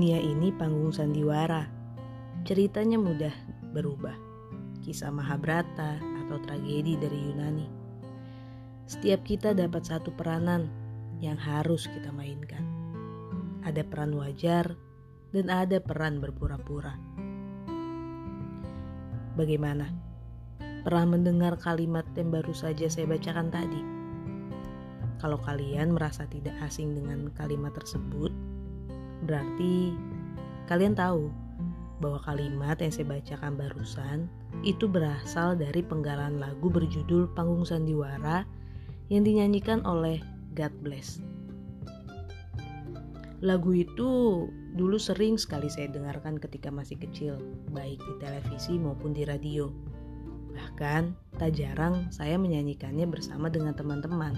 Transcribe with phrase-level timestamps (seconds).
[0.00, 1.68] Dunia ini panggung sandiwara.
[2.48, 3.36] Ceritanya mudah
[3.76, 4.16] berubah.
[4.80, 7.68] Kisah Mahabharata atau tragedi dari Yunani.
[8.88, 10.72] Setiap kita dapat satu peranan
[11.20, 12.64] yang harus kita mainkan.
[13.60, 14.72] Ada peran wajar
[15.36, 16.96] dan ada peran berpura-pura.
[19.36, 19.92] Bagaimana?
[20.80, 23.84] Pernah mendengar kalimat yang baru saja saya bacakan tadi?
[25.20, 28.32] Kalau kalian merasa tidak asing dengan kalimat tersebut,
[29.30, 29.94] berarti
[30.66, 31.30] kalian tahu
[32.02, 34.26] bahwa kalimat yang saya bacakan barusan
[34.66, 38.42] itu berasal dari penggalan lagu berjudul Panggung Sandiwara
[39.06, 40.18] yang dinyanyikan oleh
[40.58, 41.22] God Bless.
[43.40, 44.10] Lagu itu
[44.74, 47.40] dulu sering sekali saya dengarkan ketika masih kecil,
[47.72, 49.70] baik di televisi maupun di radio.
[50.52, 54.36] Bahkan, tak jarang saya menyanyikannya bersama dengan teman-teman.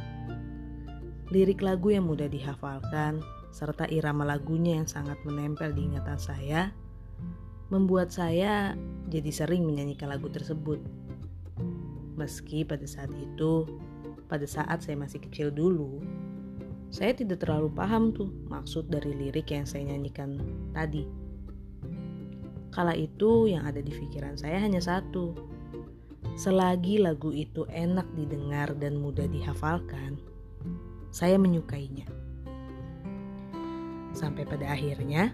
[1.34, 6.72] Lirik lagu yang mudah dihafalkan, serta irama lagunya yang sangat menempel di ingatan saya,
[7.68, 8.72] membuat saya
[9.12, 10.80] jadi sering menyanyikan lagu tersebut.
[12.16, 13.68] Meski pada saat itu,
[14.26, 16.00] pada saat saya masih kecil dulu,
[16.92, 20.40] saya tidak terlalu paham tuh maksud dari lirik yang saya nyanyikan
[20.76, 21.08] tadi.
[22.72, 25.36] Kala itu yang ada di pikiran saya hanya satu.
[26.36, 30.16] Selagi lagu itu enak didengar dan mudah dihafalkan,
[31.12, 32.08] saya menyukainya.
[34.12, 35.32] Sampai pada akhirnya,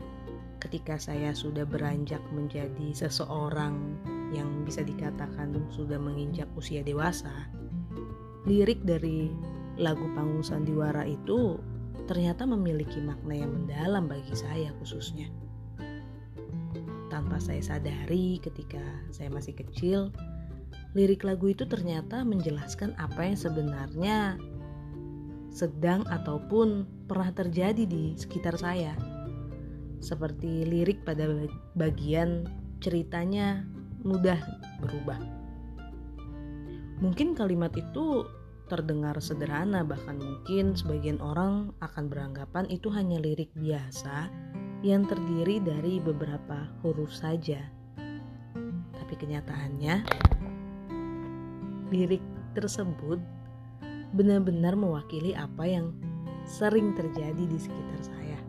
[0.59, 3.99] ketika saya sudah beranjak menjadi seseorang
[4.35, 7.51] yang bisa dikatakan sudah menginjak usia dewasa,
[8.47, 9.31] lirik dari
[9.79, 11.59] lagu panggung sandiwara itu
[12.11, 15.31] ternyata memiliki makna yang mendalam bagi saya khususnya.
[17.09, 18.81] Tanpa saya sadari ketika
[19.13, 20.13] saya masih kecil,
[20.97, 24.19] lirik lagu itu ternyata menjelaskan apa yang sebenarnya
[25.59, 28.95] sedang ataupun pernah terjadi di sekitar saya.
[29.99, 31.27] Seperti lirik pada
[31.75, 32.47] bagian
[32.79, 33.67] ceritanya
[34.07, 34.39] mudah
[34.79, 35.19] berubah.
[37.03, 38.23] Mungkin kalimat itu
[38.71, 44.31] terdengar sederhana, bahkan mungkin sebagian orang akan beranggapan itu hanya lirik biasa
[44.87, 47.59] yang terdiri dari beberapa huruf saja.
[48.95, 50.07] Tapi kenyataannya,
[51.91, 52.23] lirik
[52.55, 53.19] tersebut
[54.17, 55.93] benar-benar mewakili apa yang
[56.49, 58.41] sering terjadi di sekitar saya.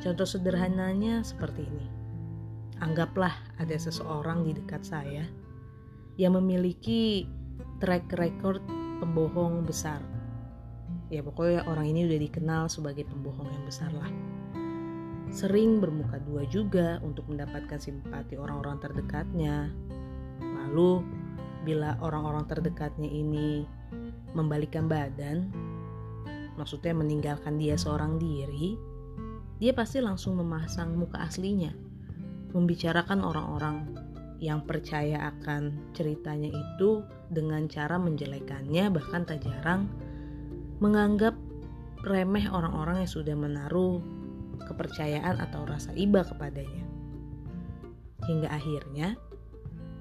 [0.00, 1.86] Contoh sederhananya seperti ini.
[2.82, 5.22] Anggaplah ada seseorang di dekat saya
[6.18, 7.28] yang memiliki
[7.78, 8.64] track record
[8.98, 10.02] pembohong besar.
[11.12, 14.10] Ya pokoknya orang ini udah dikenal sebagai pembohong yang besar lah.
[15.28, 19.70] Sering bermuka dua juga untuk mendapatkan simpati orang-orang terdekatnya.
[20.40, 21.04] Lalu
[21.62, 23.64] bila orang-orang terdekatnya ini
[24.32, 25.48] membalikan badan,
[26.56, 28.76] maksudnya meninggalkan dia seorang diri,
[29.62, 31.72] dia pasti langsung memasang muka aslinya,
[32.52, 33.76] membicarakan orang-orang
[34.42, 39.86] yang percaya akan ceritanya itu dengan cara menjelekannya, bahkan tak jarang
[40.82, 41.38] menganggap
[42.02, 44.02] remeh orang-orang yang sudah menaruh
[44.66, 46.82] kepercayaan atau rasa iba kepadanya.
[48.26, 49.14] Hingga akhirnya,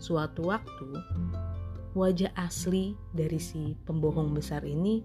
[0.02, 0.90] suatu waktu
[1.92, 5.04] wajah asli dari si pembohong besar ini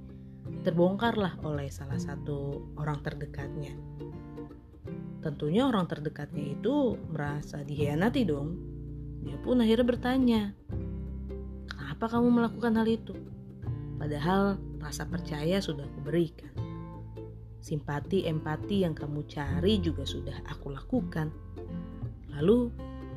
[0.62, 3.74] terbongkarlah oleh salah satu orang terdekatnya.
[5.18, 8.54] Tentunya orang terdekatnya itu merasa dihianati dong.
[9.26, 10.42] Dia pun akhirnya bertanya,
[11.66, 13.18] "Kenapa kamu melakukan hal itu?"
[13.98, 16.54] Padahal rasa percaya sudah aku berikan.
[17.58, 21.34] Simpati, empati yang kamu cari juga sudah aku lakukan.
[22.30, 22.70] Lalu,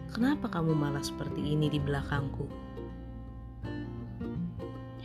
[0.10, 2.50] kenapa kamu malah seperti ini di belakangku?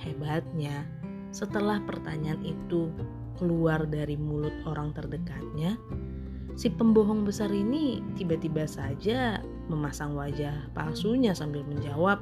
[0.04, 0.84] Hebatnya,
[1.32, 2.92] setelah pertanyaan itu
[3.40, 5.80] keluar dari mulut orang terdekatnya,
[6.54, 9.40] si pembohong besar ini tiba-tiba saja
[9.72, 12.20] memasang wajah palsunya sambil menjawab,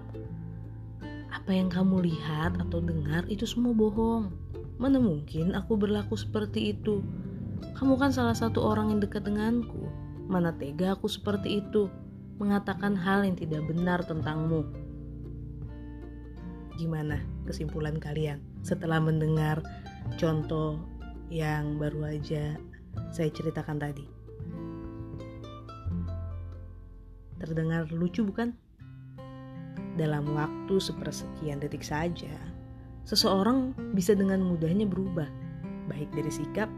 [1.34, 4.30] "Apa yang kamu lihat atau dengar itu semua bohong.
[4.78, 7.02] Mana mungkin aku berlaku seperti itu?
[7.74, 9.90] Kamu kan salah satu orang yang dekat denganku.
[10.30, 11.90] Mana tega aku seperti itu,
[12.38, 14.70] mengatakan hal yang tidak benar tentangmu."
[16.78, 19.62] Gimana kesimpulan kalian setelah mendengar
[20.18, 20.78] contoh
[21.32, 22.60] yang baru aja
[23.10, 24.04] saya ceritakan tadi?
[27.40, 28.54] Terdengar lucu bukan?
[29.98, 32.32] Dalam waktu sepersekian detik saja,
[33.04, 35.28] seseorang bisa dengan mudahnya berubah,
[35.90, 36.70] baik dari sikap,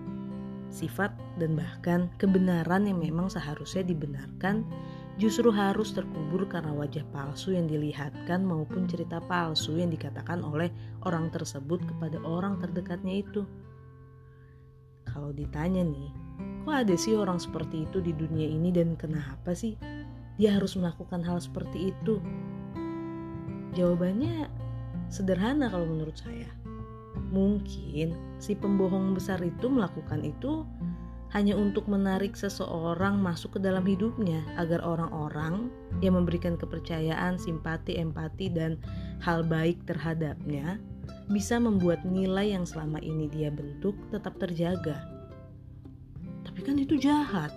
[0.72, 4.66] sifat, dan bahkan kebenaran yang memang seharusnya dibenarkan
[5.14, 10.74] justru harus terkubur karena wajah palsu yang dilihatkan maupun cerita palsu yang dikatakan oleh
[11.06, 13.46] orang tersebut kepada orang terdekatnya itu.
[15.06, 16.10] Kalau ditanya nih,
[16.66, 19.78] kok ada sih orang seperti itu di dunia ini dan kenapa sih
[20.34, 22.18] dia harus melakukan hal seperti itu?
[23.78, 24.50] Jawabannya
[25.06, 26.50] sederhana kalau menurut saya.
[27.30, 30.66] Mungkin si pembohong besar itu melakukan itu
[31.34, 35.66] hanya untuk menarik seseorang masuk ke dalam hidupnya agar orang-orang
[35.98, 38.78] yang memberikan kepercayaan, simpati, empati, dan
[39.18, 40.78] hal baik terhadapnya
[41.26, 45.02] bisa membuat nilai yang selama ini dia bentuk tetap terjaga.
[46.46, 47.50] Tapi kan itu jahat.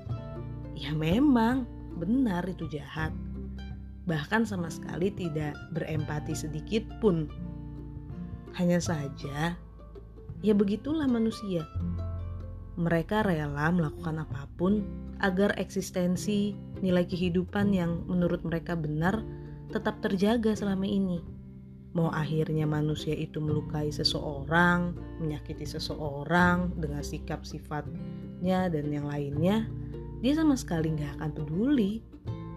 [0.74, 1.69] Ya memang,
[2.01, 3.13] benar itu jahat.
[4.09, 7.29] Bahkan sama sekali tidak berempati sedikit pun.
[8.57, 9.53] Hanya saja,
[10.41, 11.62] ya begitulah manusia
[12.77, 14.85] mereka rela melakukan apa pun
[15.19, 19.25] agar eksistensi nilai kehidupan yang menurut mereka benar
[19.74, 21.19] tetap terjaga selama ini.
[21.97, 29.65] Mau akhirnya manusia itu melukai seseorang, menyakiti seseorang dengan sikap sifatnya dan yang lainnya,
[30.21, 32.06] dia sama sekali nggak akan peduli.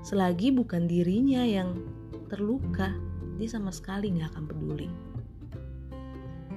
[0.04, 1.80] Selagi bukan dirinya yang
[2.28, 2.92] terluka,
[3.40, 4.88] dia sama sekali nggak akan peduli.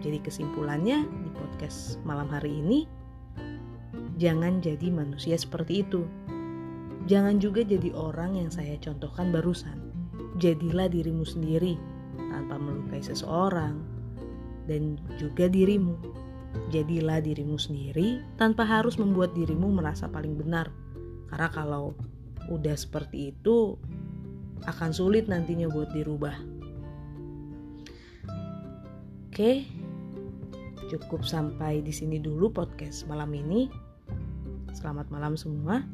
[0.03, 2.83] Jadi kesimpulannya di podcast malam hari ini,
[4.21, 6.05] Jangan jadi manusia seperti itu.
[7.09, 9.91] Jangan juga jadi orang yang saya contohkan barusan.
[10.39, 11.75] Jadilah dirimu sendiri
[12.17, 13.81] tanpa melukai seseorang
[14.69, 15.97] dan juga dirimu.
[16.69, 20.69] Jadilah dirimu sendiri tanpa harus membuat dirimu merasa paling benar.
[21.33, 21.97] Karena kalau
[22.47, 23.75] udah seperti itu
[24.63, 26.37] akan sulit nantinya buat dirubah.
[29.33, 29.65] Oke,
[30.93, 33.65] cukup sampai di sini dulu podcast malam ini.
[34.73, 35.85] Selamat malam semua.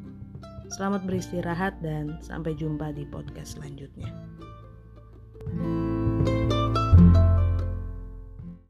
[0.72, 4.29] Selamat beristirahat dan sampai jumpa di podcast selanjutnya.